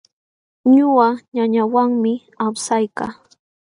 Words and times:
Ñuqa 0.73 1.07
ñañawanmi 1.35 2.11
awsaykaa. 2.45 3.11